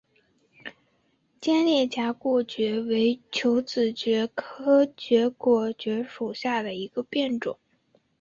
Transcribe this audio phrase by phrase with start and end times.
[1.39, 7.59] 尖裂荚果蕨为球子蕨科荚果蕨属下的一个变种。